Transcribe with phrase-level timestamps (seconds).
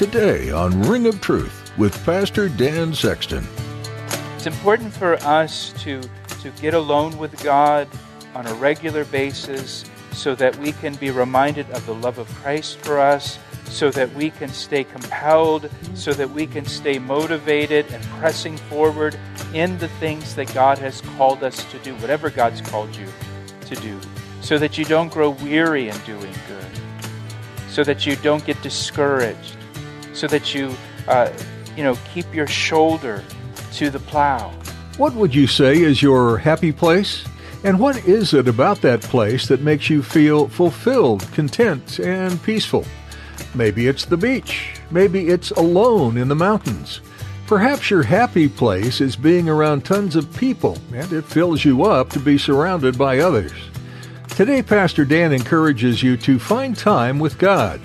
[0.00, 3.46] Today on Ring of Truth with Pastor Dan Sexton.
[4.34, 6.00] It's important for us to,
[6.40, 7.86] to get alone with God
[8.34, 12.78] on a regular basis so that we can be reminded of the love of Christ
[12.78, 18.02] for us, so that we can stay compelled, so that we can stay motivated and
[18.04, 19.18] pressing forward
[19.52, 23.06] in the things that God has called us to do, whatever God's called you
[23.66, 24.00] to do,
[24.40, 26.80] so that you don't grow weary in doing good,
[27.68, 29.58] so that you don't get discouraged,
[30.20, 30.74] so that you,
[31.08, 31.32] uh,
[31.78, 33.24] you know, keep your shoulder
[33.72, 34.52] to the plow.
[34.98, 37.24] What would you say is your happy place?
[37.64, 42.84] And what is it about that place that makes you feel fulfilled, content, and peaceful?
[43.54, 44.74] Maybe it's the beach.
[44.90, 47.00] Maybe it's alone in the mountains.
[47.46, 52.10] Perhaps your happy place is being around tons of people, and it fills you up
[52.10, 53.52] to be surrounded by others.
[54.28, 57.80] Today, Pastor Dan encourages you to find time with God.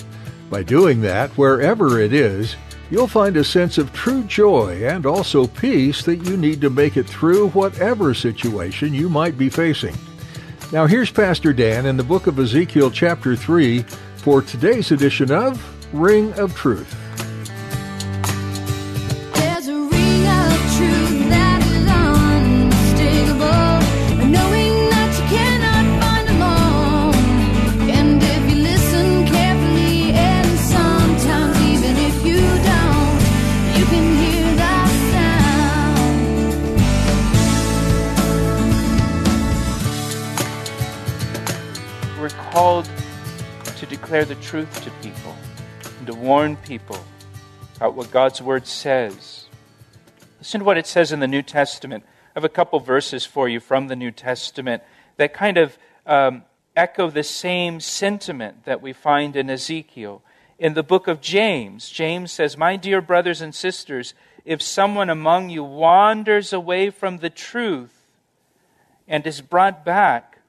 [0.50, 2.56] By doing that, wherever it is,
[2.92, 6.98] you'll find a sense of true joy and also peace that you need to make
[6.98, 9.96] it through whatever situation you might be facing.
[10.72, 13.82] Now, here's Pastor Dan in the book of Ezekiel, chapter 3,
[14.18, 15.62] for today's edition of
[15.94, 16.96] Ring of Truth.
[44.56, 45.36] Truth to people
[45.98, 46.98] and to warn people
[47.76, 49.48] about what God's Word says.
[50.40, 52.06] Listen to what it says in the New Testament.
[52.08, 54.82] I have a couple verses for you from the New Testament
[55.18, 60.22] that kind of um, echo the same sentiment that we find in Ezekiel.
[60.58, 64.14] In the book of James, James says, My dear brothers and sisters,
[64.46, 68.06] if someone among you wanders away from the truth
[69.06, 70.40] and is brought back,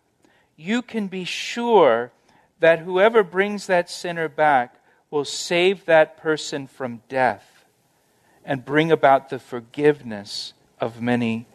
[0.56, 2.12] you can be sure
[2.60, 4.76] that whoever brings that sinner back
[5.10, 7.64] will save that person from death
[8.44, 11.46] and bring about the forgiveness of many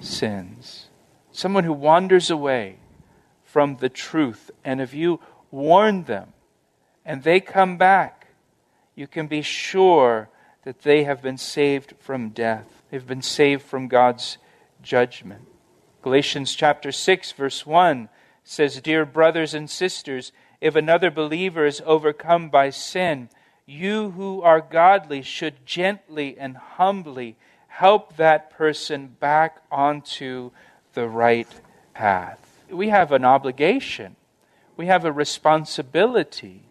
[0.00, 0.88] sins.
[1.30, 2.76] Someone who wanders away
[3.44, 5.20] from the truth, and if you
[5.50, 6.32] warn them
[7.04, 8.28] and they come back,
[8.94, 10.28] you can be sure
[10.64, 12.82] that they have been saved from death.
[12.90, 14.38] They've been saved from God's
[14.82, 15.46] judgment.
[16.02, 18.08] Galatians chapter 6, verse 1
[18.44, 23.28] says, Dear brothers and sisters, if another believer is overcome by sin,
[23.66, 27.36] you who are godly should gently and humbly
[27.68, 30.50] help that person back onto
[30.94, 31.48] the right
[31.94, 32.62] path.
[32.70, 34.16] We have an obligation,
[34.76, 36.64] we have a responsibility.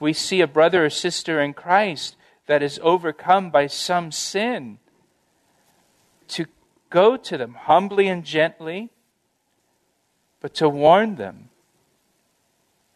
[0.00, 2.14] We see a brother or sister in Christ
[2.46, 4.78] that is overcome by some sin
[6.28, 6.46] to
[6.88, 8.90] go to them humbly and gently,
[10.40, 11.50] but to warn them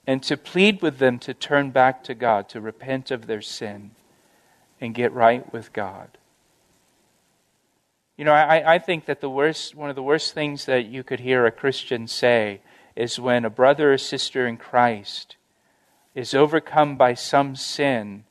[0.07, 3.93] and to plead with them to turn back to God, to repent of their sin
[4.81, 6.19] and get right with God.
[8.17, 11.03] You know, I, I think that the worst, one of the worst things that you
[11.03, 12.61] could hear a Christian say
[12.95, 15.37] is when a brother or sister in Christ
[16.15, 18.25] is overcome by some sin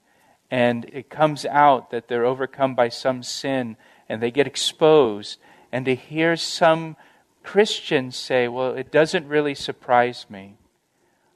[0.52, 3.78] and it comes out that they're overcome by some sin
[4.10, 5.40] and they get exposed,
[5.72, 6.98] and to hear some
[7.44, 10.56] Christians say, Well, it doesn't really surprise me.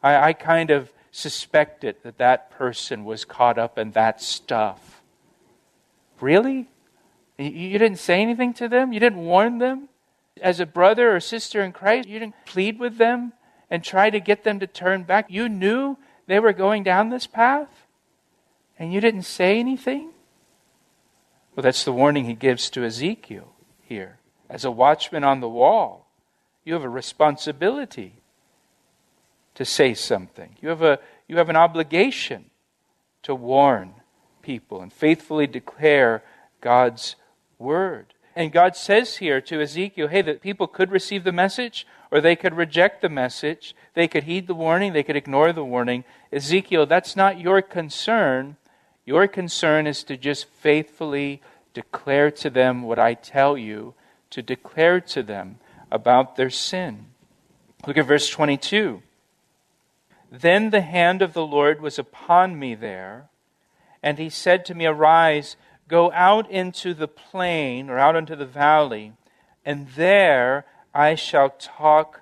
[0.05, 5.01] I, I kind of suspected that that person was caught up in that stuff.
[6.21, 6.69] Really?
[7.39, 8.93] You- You didn't say anything to them?
[8.93, 9.89] You didn't warn them?
[10.41, 13.33] As a brother or sister in Christ, you didn't plead with them
[13.69, 15.25] and try to get them to turn back?
[15.29, 15.97] You knew
[16.27, 17.87] they were going down this path?
[18.77, 20.11] And you didn't say anything?
[21.55, 24.19] Well, that's the warning he gives to Ezekiel here.
[24.49, 26.07] As a watchman on the wall,
[26.65, 28.21] you have a responsibility
[29.55, 30.55] to say something.
[30.61, 32.51] You have, a, you have an obligation
[33.23, 33.95] to warn
[34.41, 36.23] people and faithfully declare
[36.61, 37.15] God's
[37.57, 38.13] word.
[38.35, 42.35] And God says here to Ezekiel, hey, that people could receive the message, or they
[42.35, 43.73] could reject the message.
[43.93, 46.03] They could heed the warning, they could ignore the warning.
[46.31, 48.57] Ezekiel, that's not your concern.
[49.05, 51.41] Your concern is to just faithfully
[51.73, 53.93] declare to them what I tell you,
[54.31, 55.59] to declare to them
[55.89, 57.05] about their sin.
[57.87, 59.01] Look at verse 22.
[60.41, 63.29] Then the hand of the Lord was upon me there,
[64.03, 65.55] and he said to me, Arise,
[65.87, 69.13] go out into the plain, or out into the valley,
[69.63, 72.21] and there I shall talk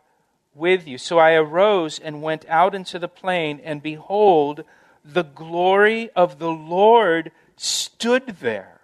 [0.53, 0.99] with you.
[0.99, 4.63] So I arose and went out into the plain, and behold,
[5.03, 8.81] the glory of the Lord stood there,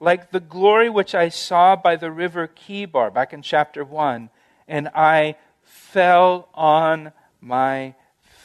[0.00, 4.30] like the glory which I saw by the river Chebar, back in chapter 1,
[4.66, 7.94] and I fell on my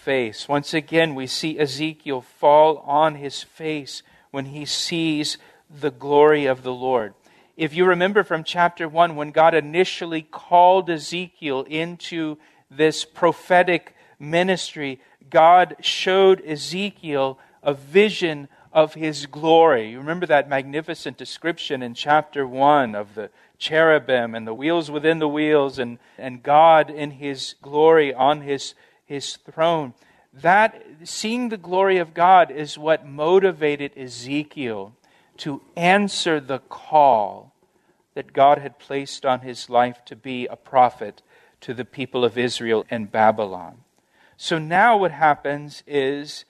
[0.05, 0.47] face.
[0.47, 6.61] Once again, we see Ezekiel fall on his face when he sees the glory of
[6.61, 7.15] the Lord.
[7.57, 12.37] If you remember from chapter 1, when God initially called Ezekiel into
[12.69, 19.89] this prophetic ministry, God showed Ezekiel a vision of his glory.
[19.89, 25.17] You remember that magnificent description in chapter 1 of the cherubim and the wheels within
[25.17, 28.75] the wheels and, and God in his glory on his,
[29.05, 29.93] his throne.
[30.33, 34.93] That seeing the glory of God is what motivated Ezekiel
[35.37, 37.53] to answer the call
[38.15, 41.21] that God had placed on his life to be a prophet
[41.61, 43.77] to the people of Israel and Babylon.
[44.37, 46.45] So now what happens is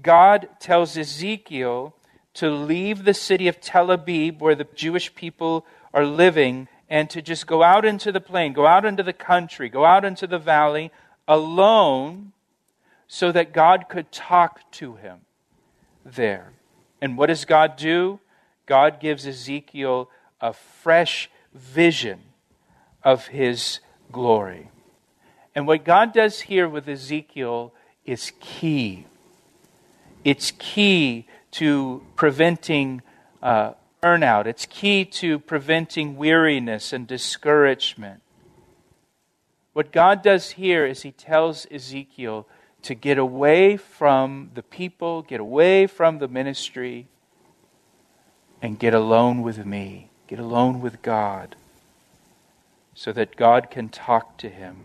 [0.00, 1.94] God tells Ezekiel
[2.34, 7.22] to leave the city of Tel Aviv, where the Jewish people are living, and to
[7.22, 10.38] just go out into the plain, go out into the country, go out into the
[10.38, 10.90] valley
[11.26, 12.32] alone,
[13.06, 15.20] so that God could talk to him
[16.04, 16.52] there.
[17.00, 18.20] And what does God do?
[18.66, 20.10] God gives Ezekiel
[20.40, 22.20] a fresh vision
[23.02, 23.80] of his
[24.10, 24.70] glory.
[25.54, 27.72] And what God does here with Ezekiel
[28.04, 29.06] is key.
[30.24, 33.02] It's key to preventing
[33.42, 38.20] uh, burnout, it's key to preventing weariness and discouragement.
[39.74, 42.46] What God does here is He tells Ezekiel
[42.82, 47.08] to get away from the people, get away from the ministry,
[48.62, 51.56] and get alone with me, get alone with God,
[52.94, 54.84] so that God can talk to him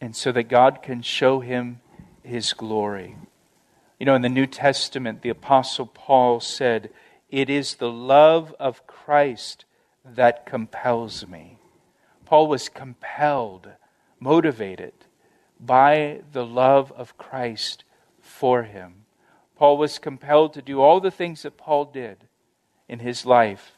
[0.00, 1.80] and so that God can show him
[2.22, 3.16] his glory.
[4.00, 6.90] You know, in the New Testament, the Apostle Paul said,
[7.30, 9.64] It is the love of Christ
[10.04, 11.58] that compels me.
[12.24, 13.68] Paul was compelled,
[14.18, 14.92] motivated
[15.60, 17.84] by the love of Christ
[18.20, 19.04] for him.
[19.56, 22.18] Paul was compelled to do all the things that Paul did
[22.88, 23.72] in his life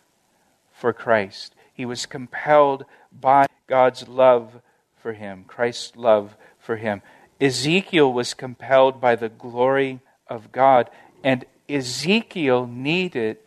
[0.72, 1.54] for Christ.
[1.72, 4.60] He was compelled by God's love
[4.96, 7.02] for him, Christ's love for him.
[7.40, 10.88] Ezekiel was compelled by the glory of God,
[11.22, 13.38] and Ezekiel needed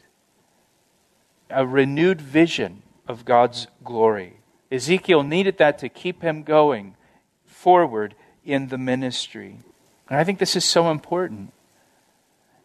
[1.50, 4.39] a renewed vision of God's glory.
[4.72, 6.96] Ezekiel needed that to keep him going
[7.46, 9.60] forward in the ministry.
[10.10, 11.54] And I think this is so important.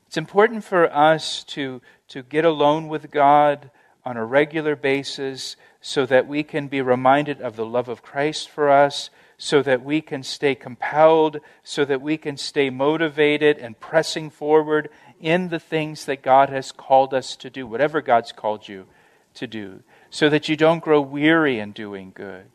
[0.06, 3.70] It's important for us to, to get alone with God
[4.04, 8.48] on a regular basis so that we can be reminded of the love of Christ
[8.48, 13.78] for us, so that we can stay compelled, so that we can stay motivated and
[13.80, 14.88] pressing forward
[15.20, 18.86] in the things that God has called us to do, whatever God's called you
[19.34, 19.82] to do,
[20.14, 22.46] so that you don't grow weary in doing good,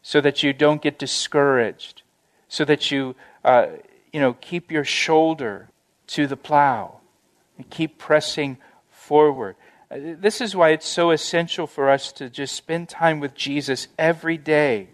[0.00, 2.00] so that you don't get discouraged,
[2.48, 3.66] so that you, uh,
[4.14, 5.68] you know, keep your shoulder
[6.06, 7.00] to the plow
[7.58, 8.56] and keep pressing
[8.88, 9.56] forward.
[9.90, 13.86] Uh, this is why it's so essential for us to just spend time with Jesus
[13.98, 14.88] every day,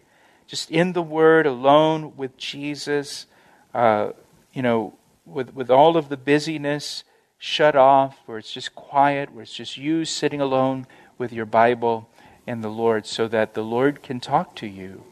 [0.49, 3.26] just in the Word, alone with Jesus,
[3.75, 4.11] uh,
[4.52, 4.93] you know,
[5.25, 7.05] with, with all of the busyness
[7.38, 10.85] shut off, where it's just quiet, where it's just you sitting alone
[11.18, 12.08] with your Bible
[12.46, 15.04] and the Lord, so that the Lord can talk to you,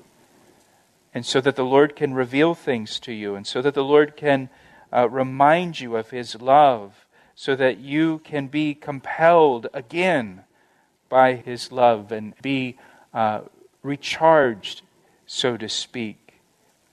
[1.13, 4.17] and so that the Lord can reveal things to you, and so that the Lord
[4.17, 4.49] can
[4.93, 10.45] uh, remind you of His love so that you can be compelled again
[11.09, 12.77] by His love and be
[13.13, 13.43] uh,
[13.83, 14.83] recharged,
[15.27, 16.41] so to speak.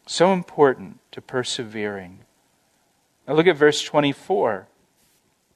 [0.07, 2.19] So important to persevering.
[3.27, 4.67] Now look at verse 24.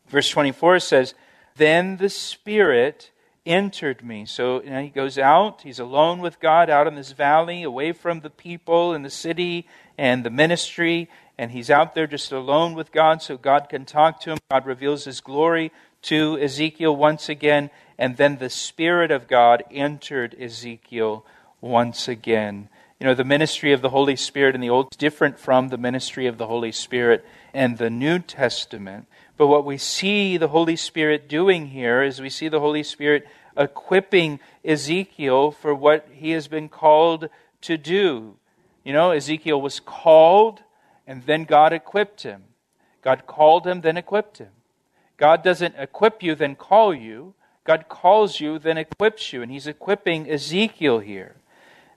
[0.08, 1.14] Verse 24 says,
[1.58, 3.10] Then the Spirit
[3.46, 4.26] entered me.
[4.26, 7.92] So you know, he goes out, he's alone with God out in this valley, away
[7.92, 12.74] from the people and the city and the ministry and he's out there just alone
[12.74, 14.38] with God so God can talk to him.
[14.50, 15.72] God reveals his glory
[16.04, 21.26] to Ezekiel once again, and then the Spirit of God entered Ezekiel
[21.62, 22.70] once again.
[23.00, 25.78] You know, the ministry of the Holy Spirit in the Old is different from the
[25.78, 29.08] ministry of the Holy Spirit in the New Testament.
[29.36, 33.28] But what we see the Holy Spirit doing here is we see the Holy Spirit
[33.58, 37.30] equipping Ezekiel for what he has been called
[37.62, 38.38] to do.
[38.86, 40.62] You know, Ezekiel was called,
[41.06, 42.46] and then God equipped him.
[43.02, 44.52] God called him, then equipped him.
[45.18, 47.34] God doesn't equip you, then call you.
[47.66, 49.42] God calls you, then equips you.
[49.42, 51.36] And he's equipping Ezekiel here.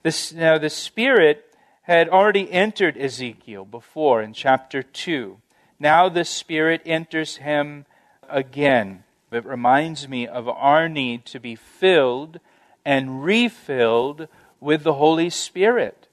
[0.02, 1.45] This, now, the Spirit
[1.83, 5.38] had already entered Ezekiel before in chapter 2.
[5.78, 7.87] Now the Spirit enters him
[8.28, 9.05] again.
[9.33, 12.40] It reminds me of our need to be filled
[12.85, 14.28] and refilled
[14.61, 16.09] with the Holy Spirit.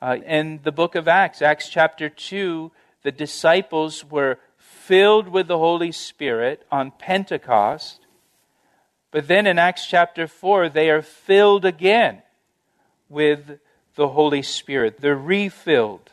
[0.00, 2.70] Uh, in the book of Acts, Acts chapter 2,
[3.02, 8.00] the disciples were filled with the Holy Spirit on Pentecost.
[9.10, 12.22] But then in Acts chapter 4, they are filled again
[13.14, 13.58] with
[13.94, 15.00] the Holy Spirit.
[15.00, 16.10] They're refilled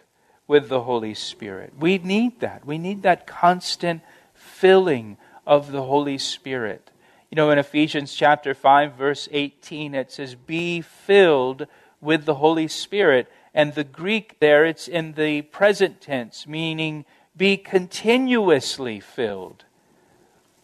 [0.48, 1.74] with the Holy Spirit.
[1.78, 2.66] We need that.
[2.66, 4.02] We need that constant
[4.34, 6.92] filling of the Holy Spirit.
[7.30, 11.68] You know, in Ephesians chapter 5, verse 18, it says, Be filled
[12.00, 13.28] with the Holy Spirit.
[13.54, 17.06] And the Greek there, it's in the present tense, meaning
[17.36, 19.64] be continuously filled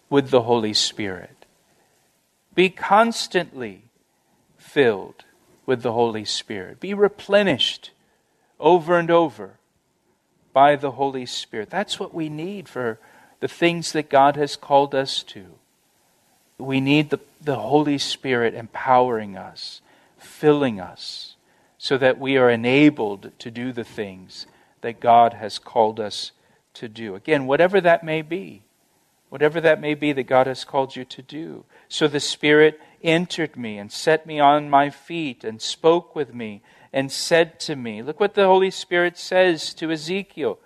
[0.10, 1.46] with the Holy Spirit.
[2.54, 3.86] Be constantly
[4.58, 5.24] filled
[5.68, 6.80] with the Holy Spirit.
[6.80, 7.92] Be replenished
[8.60, 9.60] over and over
[10.54, 11.70] by the Holy Spirit.
[11.70, 12.98] That's what we need for
[13.40, 15.46] the things that God has called us to.
[16.58, 19.82] We need the, the Holy Spirit empowering us,
[20.18, 21.36] filling us,
[21.78, 24.48] so that we are enabled to do the things
[24.82, 26.32] that God has called us
[26.76, 27.14] to do.
[27.14, 28.64] Again, whatever that may be,
[29.30, 31.66] whatever that may be that God has called you to do.
[31.90, 36.62] So the Spirit entered me and set me on my feet and spoke with me
[36.94, 40.60] and said to me, Look what the Holy Spirit says to Ezekiel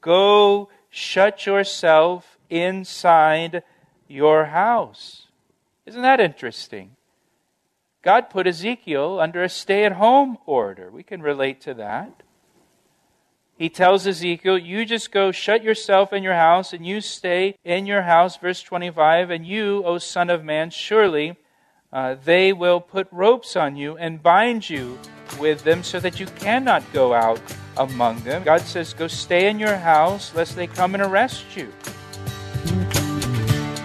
[0.00, 3.62] Go shut yourself inside
[4.06, 5.26] your house.
[5.86, 6.96] Isn't that interesting?
[8.02, 10.90] God put Ezekiel under a stay at home order.
[10.90, 12.22] We can relate to that.
[13.58, 17.86] He tells Ezekiel, You just go shut yourself in your house and you stay in
[17.86, 21.36] your house, verse 25, and you, O Son of Man, surely
[21.92, 24.98] uh, they will put ropes on you and bind you
[25.40, 27.40] with them so that you cannot go out
[27.76, 28.42] among them.
[28.44, 31.72] God says, Go stay in your house lest they come and arrest you.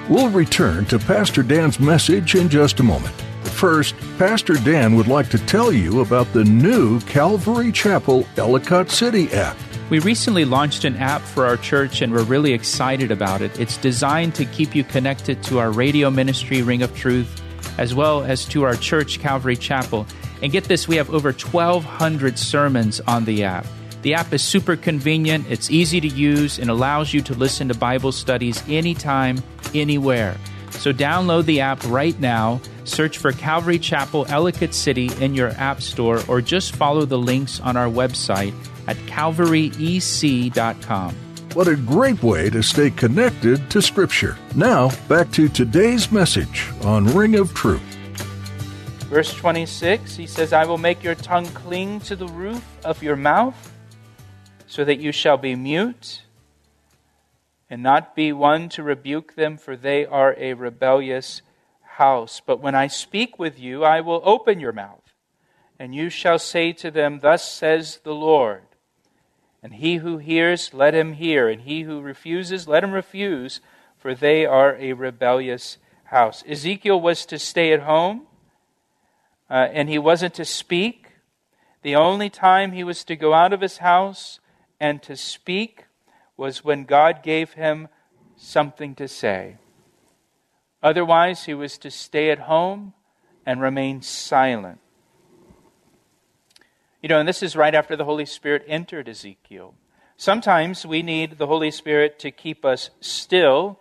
[0.10, 3.16] We'll return to Pastor Dan's message in just a moment.
[3.44, 9.32] First, Pastor Dan would like to tell you about the new Calvary Chapel Ellicott City
[9.32, 9.56] app.
[9.90, 13.58] We recently launched an app for our church and we're really excited about it.
[13.60, 17.43] It's designed to keep you connected to our radio ministry, Ring of Truth,
[17.78, 20.06] as well as to our church, Calvary Chapel.
[20.42, 23.66] And get this, we have over 1,200 sermons on the app.
[24.02, 27.74] The app is super convenient, it's easy to use, and allows you to listen to
[27.74, 29.42] Bible studies anytime,
[29.74, 30.36] anywhere.
[30.72, 35.82] So download the app right now, search for Calvary Chapel Ellicott City in your app
[35.82, 38.54] store, or just follow the links on our website
[38.88, 41.16] at calvaryec.com.
[41.54, 44.40] What a great way to stay connected to Scripture.
[44.56, 47.80] Now, back to today's message on Ring of Truth.
[49.02, 53.16] Verse 26, he says, I will make your tongue cling to the roof of your
[53.16, 53.72] mouth,
[54.66, 56.24] so that you shall be mute,
[57.70, 61.44] and not be one to rebuke them, for they are a rebellious
[61.84, 62.42] house.
[62.44, 65.14] But when I speak with you, I will open your mouth,
[65.78, 68.64] and you shall say to them, Thus says the Lord.
[69.64, 73.62] And he who hears, let him hear, and he who refuses, let him refuse,
[73.98, 76.44] for they are a rebellious house.
[76.46, 78.28] Ezekiel was to stay at home,
[79.50, 81.14] uh, and he wasn't to speak.
[81.82, 84.42] The only time he was to go out of his house
[84.82, 85.86] and to speak
[86.36, 87.88] was when God gave him
[88.36, 89.58] something to say.
[90.82, 92.94] Otherwise, he was to stay at home
[93.46, 94.80] and remain silent.
[97.04, 99.76] You know, and this is right after the Holy Spirit entered Ezekiel.
[100.16, 103.78] Sometimes we need the Holy Spirit to keep us still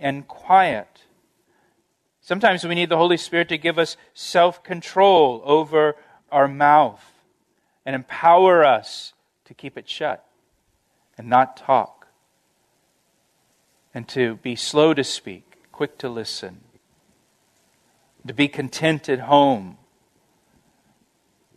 [0.00, 1.02] and quiet.
[2.22, 5.96] Sometimes we need the Holy Spirit to give us self control over
[6.30, 7.04] our mouth
[7.84, 9.12] and empower us
[9.44, 10.24] to keep it shut
[11.18, 12.06] and not talk,
[13.92, 16.62] and to be slow to speak, quick to listen,
[18.26, 19.76] to be content at home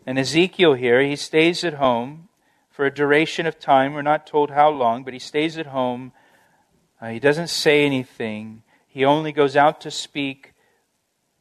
[0.06, 2.30] and Ezekiel here, he stays at home
[2.70, 3.94] for a duration of time.
[3.94, 6.12] We're not told how long, but he stays at home.
[7.02, 8.64] Uh, he doesn't say anything.
[8.88, 10.54] He only goes out to speak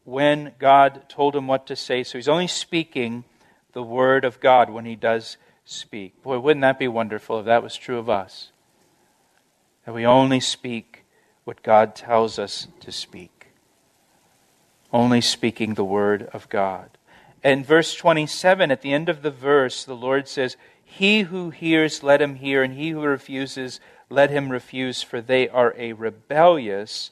[0.04, 2.04] when God told him what to say.
[2.04, 3.24] So he's only speaking
[3.72, 6.22] the Word of God when he does speak.
[6.22, 8.50] Boy, wouldn't that be wonderful if that was true of us?
[9.84, 11.04] That we only speak
[11.44, 13.48] what God tells us to speak.
[14.92, 16.90] Only speaking the Word of God.
[17.44, 22.02] And verse 27, at the end of the verse, the Lord says, He who hears,
[22.02, 27.10] let him hear, and he who refuses, let him refuse, for they are a rebellious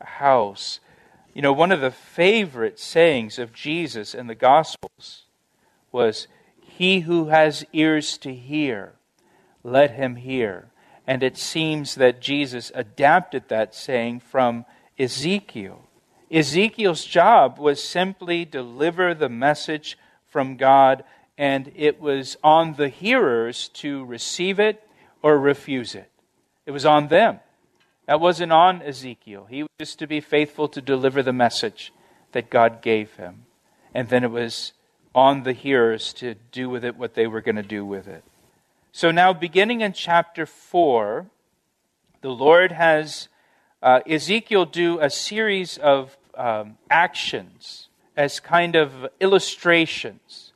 [0.00, 0.80] house.
[1.34, 5.24] You know, one of the favorite sayings of Jesus in the Gospels
[5.92, 6.26] was,
[6.58, 8.94] He who has ears to hear,
[9.62, 10.70] let him hear.
[11.06, 14.64] And it seems that Jesus adapted that saying from
[14.98, 15.85] Ezekiel.
[16.30, 21.04] Ezekiel's job was simply deliver the message from God,
[21.38, 24.82] and it was on the hearers to receive it
[25.22, 26.10] or refuse it.
[26.66, 27.40] It was on them.
[28.06, 29.46] That wasn't on Ezekiel.
[29.48, 31.92] He was just to be faithful to deliver the message
[32.32, 33.46] that God gave him.
[33.94, 34.72] And then it was
[35.14, 38.22] on the hearers to do with it what they were going to do with it.
[38.92, 41.26] So now, beginning in chapter 4,
[42.20, 43.28] the Lord has
[43.82, 50.52] uh, Ezekiel do a series of um, actions as kind of illustrations.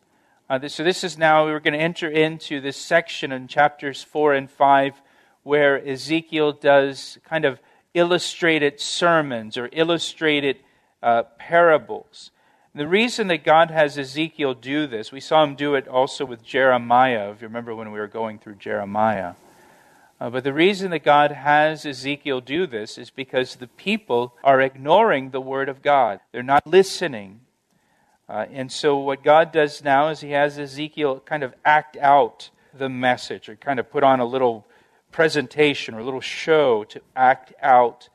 [0.48, 4.02] Uh, this, so, this is now, we're going to enter into this section in chapters
[4.02, 5.00] 4 and 5
[5.42, 7.60] where Ezekiel does kind of
[7.94, 10.58] illustrated sermons or illustrated
[11.02, 12.30] uh, parables.
[12.74, 16.44] The reason that God has Ezekiel do this, we saw him do it also with
[16.44, 19.34] Jeremiah, if you remember when we were going through Jeremiah.
[20.20, 24.60] Uh, but the reason that God has Ezekiel do this is because the people are
[24.60, 26.20] ignoring the Word of God.
[26.30, 27.40] They're not listening.
[28.28, 32.50] Uh, and so, what God does now is He has Ezekiel kind of act out
[32.76, 34.66] the message or kind of put on a little
[35.10, 38.08] presentation or a little show to act out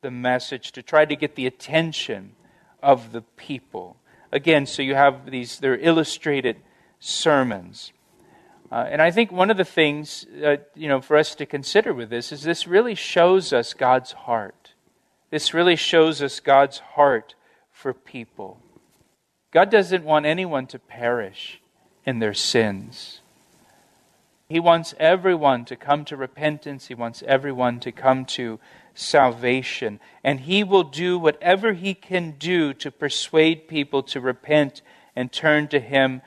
[0.00, 2.36] the message, to try to get the attention
[2.82, 3.96] of the people.
[4.30, 6.56] Again, so you have these, they're illustrated
[7.00, 7.92] sermons.
[8.70, 11.94] Uh, and I think one of the things, uh, you know, for us to consider
[11.94, 14.74] with this is this really shows us God's heart.
[15.30, 17.34] This really shows us God's heart
[17.70, 18.60] for people.
[19.50, 21.60] God doesn't want anyone to perish
[22.04, 23.20] in their sins.
[24.48, 26.86] He wants everyone to come to repentance.
[26.86, 28.58] He wants everyone to come to
[28.94, 30.00] salvation.
[30.24, 34.80] And He will do whatever He can do to persuade people to repent
[35.14, 36.22] and turn to Him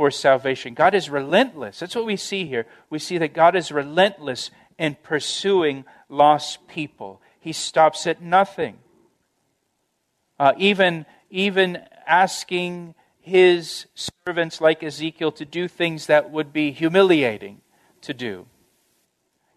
[0.00, 0.72] for salvation.
[0.72, 1.78] God is relentless.
[1.78, 2.64] That's what we see here.
[2.88, 8.78] We see that God is relentless in pursuing lost people, He stops at nothing.
[10.38, 17.60] Uh, even, even asking his servants like Ezekiel to do things that would be humiliating
[18.00, 18.46] to do.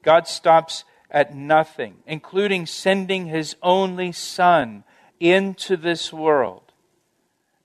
[0.01, 4.83] God stops at nothing, including sending his only son
[5.21, 6.73] into this world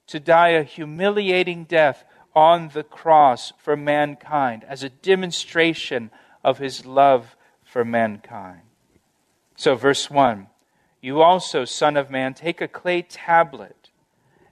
[0.06, 2.04] to die a humiliating death
[2.38, 6.08] on the cross for mankind as a demonstration
[6.44, 8.60] of his love for mankind.
[9.56, 10.46] So, verse 1
[11.00, 13.90] You also, Son of Man, take a clay tablet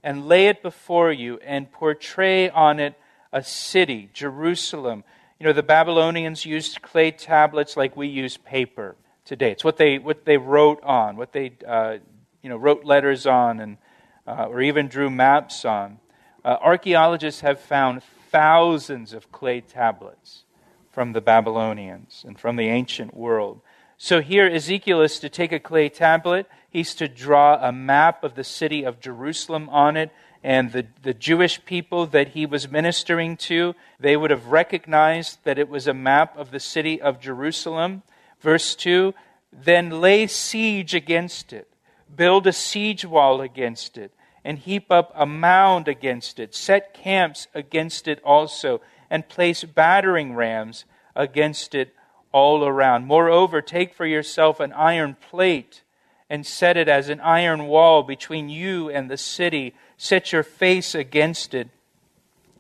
[0.03, 2.95] and lay it before you and portray on it
[3.33, 5.05] a city, Jerusalem.
[5.39, 9.53] You know, the Babylonians used clay tablets like we use paper today.
[9.53, 11.99] It's what they, what they wrote on, what they uh,
[12.43, 13.79] you know, wrote letters on, and,
[14.27, 16.01] uh, or even drew maps on.
[16.47, 20.45] Uh, archaeologists have found thousands of clay tablets
[20.93, 23.61] from the Babylonians and from the ancient world.
[23.99, 28.37] So here, Ezekiel is to take a clay tablet, he's to draw a map of
[28.37, 30.13] the city of Jerusalem on it,
[30.45, 35.59] and the, the Jewish people that he was ministering to, they would have recognized that
[35.59, 38.05] it was a map of the city of Jerusalem.
[38.41, 39.15] Verse 2
[39.53, 41.69] Then lay siege against it,
[42.15, 44.13] build a siege wall against it,
[44.47, 48.81] and heap up a mound against it, set camps against it also,
[49.11, 50.85] and place battering rams
[51.17, 51.93] against it
[52.31, 53.07] all around.
[53.07, 55.83] Moreover, take for yourself an iron plate
[56.31, 59.75] and set it as an iron wall between you and the city.
[59.97, 61.69] Set your face against it,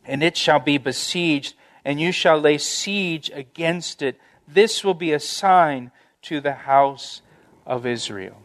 [0.05, 4.20] and it shall be besieged, and you shall lay siege against it.
[4.49, 7.22] This will be a sign to the house
[7.64, 8.42] of Israel.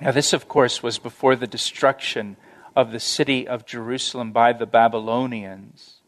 [0.00, 2.38] Now, this, of course, was before the destruction
[2.80, 6.00] of the city of Jerusalem by the Babylonians.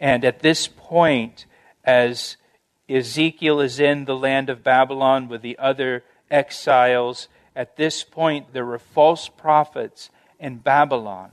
[0.00, 1.46] And at this point,
[1.84, 2.36] as
[2.88, 7.28] Ezekiel is in the land of Babylon with the other exiles.
[7.54, 11.30] At this point, there were false prophets in Babylon.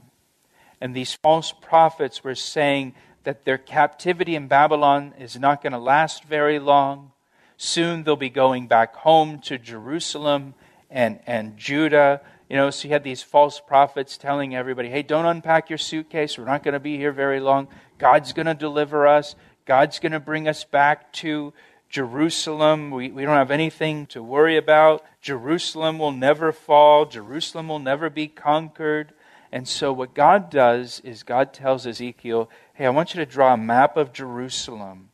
[0.80, 5.78] And these false prophets were saying that their captivity in Babylon is not going to
[5.78, 7.12] last very long.
[7.56, 10.54] Soon they'll be going back home to Jerusalem
[10.90, 12.20] and, and Judah.
[12.48, 16.38] You know, so you had these false prophets telling everybody, hey, don't unpack your suitcase.
[16.38, 17.66] We're not going to be here very long.
[17.98, 19.34] God's going to deliver us.
[19.64, 21.52] God's going to bring us back to
[21.88, 22.90] Jerusalem.
[22.92, 25.04] We, we don't have anything to worry about.
[25.20, 27.04] Jerusalem will never fall.
[27.04, 29.12] Jerusalem will never be conquered.
[29.50, 33.54] And so, what God does is God tells Ezekiel, Hey, I want you to draw
[33.54, 35.10] a map of Jerusalem,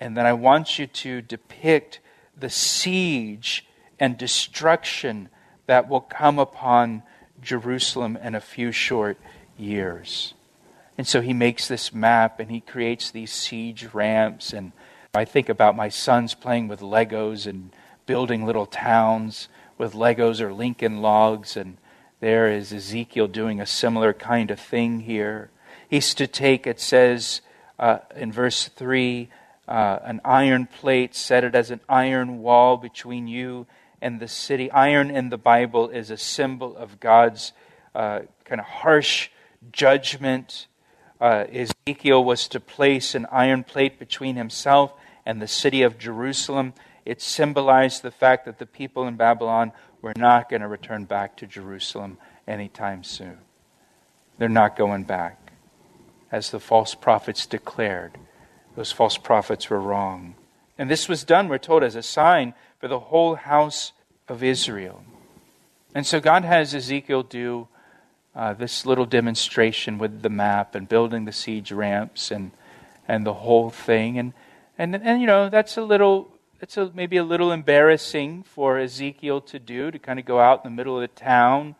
[0.00, 2.00] and then I want you to depict
[2.36, 3.66] the siege
[3.98, 5.30] and destruction
[5.66, 7.02] that will come upon
[7.42, 9.18] Jerusalem in a few short
[9.56, 10.34] years.
[10.98, 14.52] And so he makes this map and he creates these siege ramps.
[14.52, 14.72] And
[15.14, 17.70] I think about my sons playing with Legos and
[18.06, 21.56] building little towns with Legos or Lincoln logs.
[21.56, 21.76] And
[22.20, 25.50] there is Ezekiel doing a similar kind of thing here.
[25.88, 27.42] He's to take, it says
[27.78, 29.28] uh, in verse 3,
[29.68, 33.66] uh, an iron plate, set it as an iron wall between you
[34.06, 34.70] and the city.
[34.70, 37.52] Iron in the Bible is a symbol of God's
[37.92, 39.30] uh, kind of harsh
[39.72, 40.68] judgment.
[41.20, 44.92] Uh, Ezekiel was to place an iron plate between himself
[45.26, 46.72] and the city of Jerusalem.
[47.04, 51.36] It symbolized the fact that the people in Babylon were not going to return back
[51.38, 52.16] to Jerusalem
[52.46, 53.38] anytime soon.
[54.38, 55.50] They're not going back.
[56.30, 58.18] As the false prophets declared,
[58.76, 60.36] those false prophets were wrong.
[60.78, 63.92] And this was done, we're told, as a sign for the whole house
[64.28, 65.02] of Israel.
[65.94, 67.68] And so God has Ezekiel do
[68.34, 72.50] uh, this little demonstration with the map and building the siege ramps and,
[73.08, 74.18] and the whole thing.
[74.18, 74.34] And,
[74.76, 76.28] and, and you know, that's a little,
[76.60, 80.64] it's a, maybe a little embarrassing for Ezekiel to do, to kind of go out
[80.64, 81.76] in the middle of the town,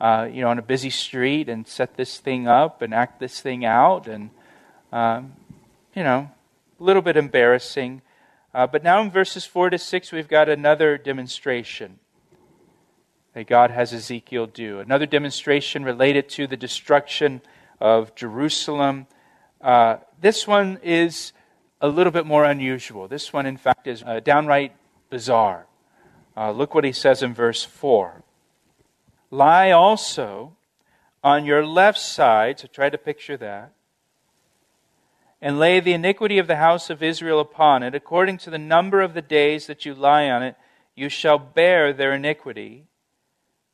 [0.00, 3.40] uh, you know, on a busy street and set this thing up and act this
[3.40, 4.08] thing out.
[4.08, 4.30] And,
[4.90, 5.34] um,
[5.94, 6.28] you know,
[6.80, 8.02] a little bit embarrassing.
[8.54, 11.98] Uh, but now in verses 4 to 6, we've got another demonstration
[13.32, 14.78] that God has Ezekiel do.
[14.80, 17.40] Another demonstration related to the destruction
[17.80, 19.06] of Jerusalem.
[19.60, 21.32] Uh, this one is
[21.80, 23.08] a little bit more unusual.
[23.08, 24.76] This one, in fact, is uh, downright
[25.08, 25.66] bizarre.
[26.36, 28.22] Uh, look what he says in verse 4
[29.30, 30.56] Lie also
[31.24, 33.72] on your left side, so try to picture that
[35.42, 39.00] and lay the iniquity of the house of Israel upon it, according to the number
[39.00, 40.54] of the days that you lie on it,
[40.94, 42.84] you shall bear their iniquity.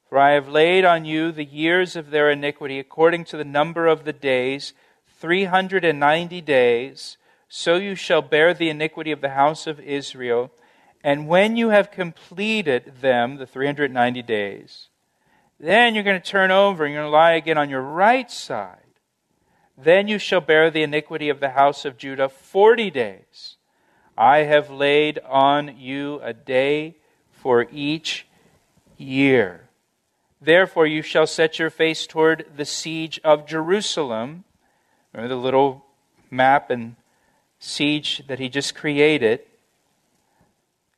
[0.09, 3.87] For I have laid on you the years of their iniquity, according to the number
[3.87, 4.73] of the days,
[5.21, 7.19] three hundred and ninety days.
[7.51, 10.51] So you shall bear the iniquity of the house of Israel.
[11.05, 14.89] And when you have completed them, the 390 days,
[15.61, 18.31] then you're going to turn over and you're going to lie again on your right
[18.31, 18.88] side
[19.81, 23.57] then you shall bear the iniquity of the house of Judah forty days.
[24.17, 26.97] I have laid on you a day
[27.31, 28.27] for each
[28.97, 29.69] year.
[30.41, 34.45] Therefore, you shall set your face toward the siege of Jerusalem.
[35.13, 35.85] Remember the little
[36.31, 36.97] map and
[37.61, 39.41] siege that he just created.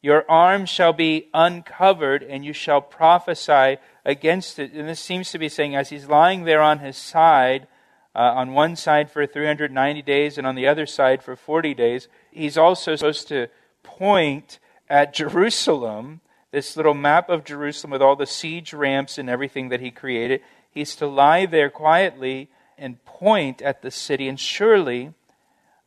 [0.02, 4.72] Your arm shall be uncovered, and you shall prophesy against it.
[4.72, 7.66] And this seems to be saying, as he's lying there on his side,
[8.14, 12.08] uh, on one side for 390 days and on the other side for 40 days.
[12.30, 13.48] He's also supposed to
[13.82, 16.20] point at Jerusalem,
[16.50, 20.40] this little map of Jerusalem with all the siege ramps and everything that he created.
[20.70, 25.12] He's to lie there quietly and point at the city, and surely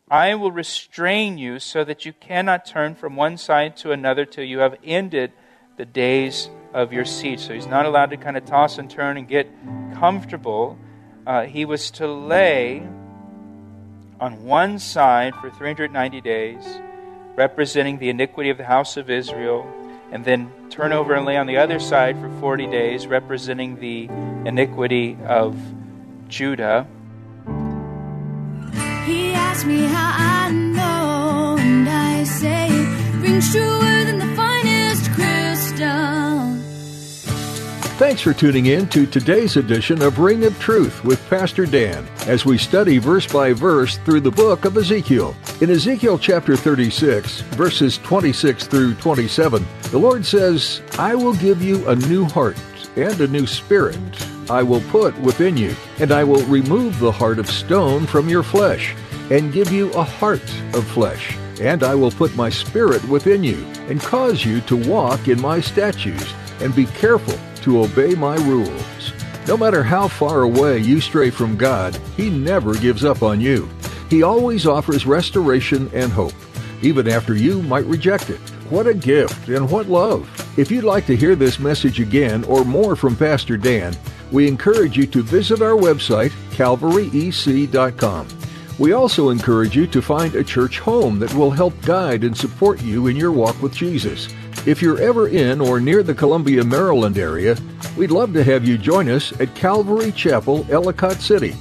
[0.10, 4.44] I will restrain you so that you cannot turn from one side to another till
[4.44, 5.32] you have ended
[5.76, 7.40] the days of your siege.
[7.40, 9.50] So he's not allowed to kind of toss and turn and get
[9.96, 10.78] comfortable
[11.26, 12.86] uh, he was to lay
[14.20, 16.80] on one side for 390 days,
[17.36, 19.68] representing the iniquity of the house of Israel,
[20.12, 24.08] and then turn over and lay on the other side for 40 days, representing the
[24.46, 25.58] iniquity of
[26.28, 26.88] Judah.
[29.06, 33.83] He asked me how I know, and I say it rings truer
[37.98, 42.44] Thanks for tuning in to today's edition of Ring of Truth with Pastor Dan as
[42.44, 45.36] we study verse by verse through the book of Ezekiel.
[45.62, 51.88] In Ezekiel chapter 36, verses 26 through 27, the Lord says, I will give you
[51.88, 52.58] a new heart
[52.96, 53.96] and a new spirit
[54.50, 58.44] I will put within you, and I will remove the heart of stone from your
[58.44, 58.96] flesh
[59.30, 60.42] and give you a heart
[60.74, 61.38] of flesh.
[61.62, 65.62] And I will put my spirit within you and cause you to walk in my
[65.62, 69.14] statutes and be careful to obey my rules.
[69.48, 73.70] No matter how far away you stray from God, He never gives up on you.
[74.10, 76.34] He always offers restoration and hope,
[76.82, 78.40] even after you might reject it.
[78.70, 80.30] What a gift and what love!
[80.58, 83.96] If you'd like to hear this message again or more from Pastor Dan,
[84.32, 88.28] we encourage you to visit our website, calvaryec.com.
[88.80, 92.82] We also encourage you to find a church home that will help guide and support
[92.82, 94.34] you in your walk with Jesus.
[94.66, 97.58] If you're ever in or near the Columbia, Maryland area,
[97.98, 101.54] we'd love to have you join us at Calvary Chapel, Ellicott City.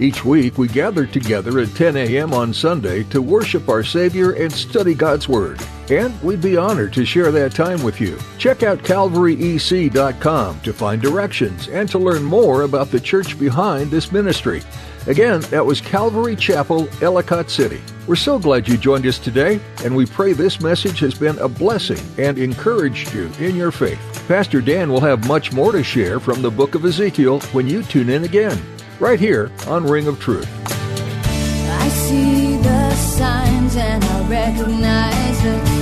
[0.00, 2.32] Each week, we gather together at 10 a.m.
[2.32, 5.60] on Sunday to worship our Savior and study God's Word.
[5.88, 8.18] And we'd be honored to share that time with you.
[8.38, 14.10] Check out calvaryec.com to find directions and to learn more about the church behind this
[14.10, 14.62] ministry.
[15.08, 17.80] Again, that was Calvary Chapel, Ellicott City.
[18.06, 21.48] We're so glad you joined us today, and we pray this message has been a
[21.48, 23.98] blessing and encouraged you in your faith.
[24.28, 27.82] Pastor Dan will have much more to share from the book of Ezekiel when you
[27.82, 28.60] tune in again,
[29.00, 30.46] right here on Ring of Truth.
[30.76, 35.77] I see the signs and I recognize the